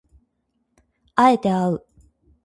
[1.13, 1.85] 敢えてあう